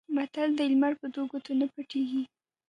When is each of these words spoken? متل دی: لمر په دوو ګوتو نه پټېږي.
متل 0.15 0.49
دی: 0.57 0.65
لمر 0.73 0.93
په 1.01 1.07
دوو 1.13 1.29
ګوتو 1.31 1.51
نه 1.59 1.67
پټېږي. 1.73 2.23